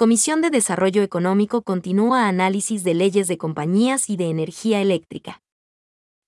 [0.00, 5.42] Comisión de Desarrollo Económico continúa análisis de leyes de compañías y de energía eléctrica.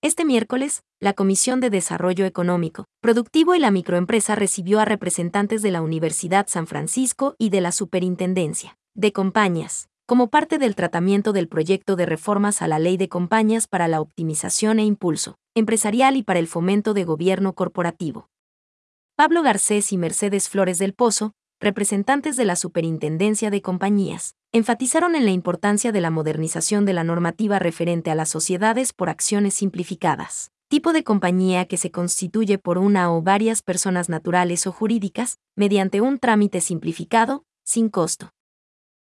[0.02, 5.70] Este miércoles, la Comisión de Desarrollo Económico, Productivo y la Microempresa recibió a representantes de
[5.70, 11.48] la Universidad San Francisco y de la Superintendencia de Compañías, como parte del tratamiento del
[11.48, 16.23] proyecto de reformas a la Ley de Compañías para la optimización e impulso empresarial y
[16.23, 18.29] para el fomento de gobierno corporativo.
[19.16, 21.32] Pablo Garcés y Mercedes Flores del Pozo,
[21.63, 27.05] representantes de la Superintendencia de Compañías, enfatizaron en la importancia de la modernización de la
[27.05, 32.79] normativa referente a las sociedades por acciones simplificadas, tipo de compañía que se constituye por
[32.79, 38.31] una o varias personas naturales o jurídicas, mediante un trámite simplificado, sin costo.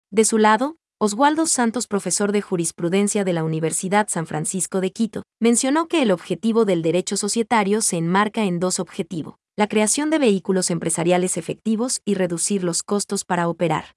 [0.09, 5.23] De su lado, Oswaldo Santos, profesor de jurisprudencia de la Universidad San Francisco de Quito,
[5.41, 10.19] mencionó que el objetivo del derecho societario se enmarca en dos objetivos la creación de
[10.19, 13.95] vehículos empresariales efectivos y reducir los costos para operar.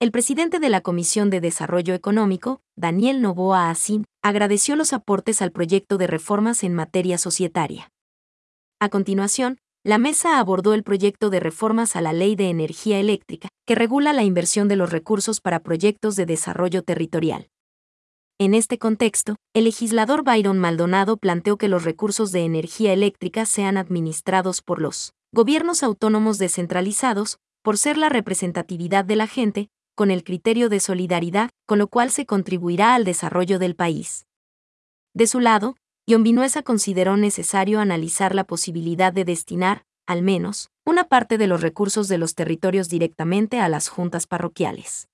[0.00, 5.52] El presidente de la Comisión de Desarrollo Económico, Daniel Novoa Asim, agradeció los aportes al
[5.52, 7.90] proyecto de reformas en materia societaria.
[8.80, 13.48] A continuación, la mesa abordó el proyecto de reformas a la Ley de Energía Eléctrica,
[13.66, 17.48] que regula la inversión de los recursos para proyectos de desarrollo territorial.
[18.44, 23.76] En este contexto, el legislador Byron Maldonado planteó que los recursos de energía eléctrica sean
[23.76, 30.24] administrados por los gobiernos autónomos descentralizados, por ser la representatividad de la gente, con el
[30.24, 34.26] criterio de solidaridad, con lo cual se contribuirá al desarrollo del país.
[35.14, 35.76] De su lado,
[36.10, 41.60] John Vinuesa consideró necesario analizar la posibilidad de destinar, al menos, una parte de los
[41.60, 45.06] recursos de los territorios directamente a las juntas parroquiales.